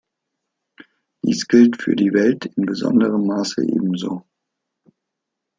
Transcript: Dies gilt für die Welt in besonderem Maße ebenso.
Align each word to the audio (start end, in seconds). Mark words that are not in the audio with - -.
Dies 1.23 1.47
gilt 1.47 1.79
für 1.79 1.95
die 1.95 2.11
Welt 2.11 2.47
in 2.47 2.65
besonderem 2.65 3.27
Maße 3.27 3.61
ebenso. 3.63 4.25